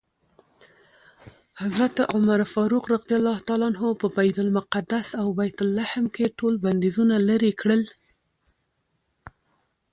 [1.61, 2.85] حضرت عمر فاروق
[4.01, 7.81] په بیت المقدس او بیت لحم کې ټول بندیزونه لرې کړل.